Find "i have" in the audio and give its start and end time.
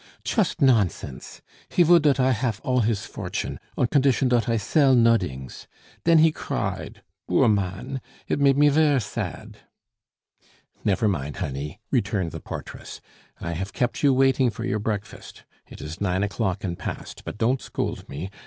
13.39-13.73